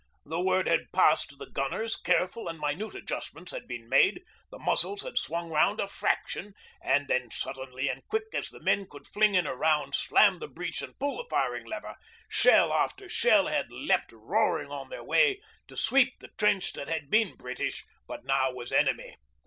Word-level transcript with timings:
The 0.25 0.41
word 0.41 0.67
had 0.67 0.91
passed 0.91 1.29
to 1.29 1.35
the 1.35 1.45
gunners, 1.51 1.95
careful 1.95 2.47
and 2.47 2.57
minute 2.59 2.95
adjustments 2.95 3.51
had 3.51 3.67
been 3.67 3.87
made, 3.87 4.23
the 4.49 4.57
muzzles 4.57 5.03
had 5.03 5.19
swung 5.19 5.51
round 5.51 5.79
a 5.79 5.87
fraction, 5.87 6.55
and 6.81 7.07
then, 7.07 7.29
suddenly 7.29 7.87
and 7.87 8.01
quick 8.07 8.23
as 8.33 8.49
the 8.49 8.59
men 8.63 8.87
could 8.89 9.05
fling 9.05 9.35
in 9.35 9.45
a 9.45 9.55
round, 9.55 9.93
slam 9.93 10.39
the 10.39 10.47
breech 10.47 10.81
and 10.81 10.97
pull 10.97 11.17
the 11.17 11.29
firing 11.29 11.67
lever, 11.67 11.97
shell 12.27 12.73
after 12.73 13.07
shell 13.07 13.45
had 13.45 13.71
leapt 13.71 14.11
roaring 14.11 14.71
on 14.71 14.89
their 14.89 15.03
way 15.03 15.39
to 15.67 15.77
sweep 15.77 16.15
the 16.19 16.29
trench 16.35 16.73
that 16.73 16.87
had 16.87 17.11
been 17.11 17.35
British, 17.35 17.85
but 18.07 18.25
now 18.25 18.51
was 18.51 18.71
enemy. 18.71 19.17